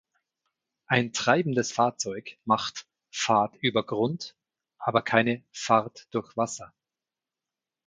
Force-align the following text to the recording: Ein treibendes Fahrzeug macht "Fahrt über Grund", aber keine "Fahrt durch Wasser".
Ein 0.87 1.13
treibendes 1.13 1.71
Fahrzeug 1.71 2.39
macht 2.43 2.87
"Fahrt 3.11 3.55
über 3.57 3.85
Grund", 3.85 4.35
aber 4.79 5.03
keine 5.03 5.43
"Fahrt 5.51 6.07
durch 6.09 6.35
Wasser". 6.35 6.73